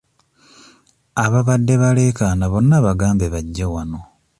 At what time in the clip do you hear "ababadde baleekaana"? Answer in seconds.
1.23-2.45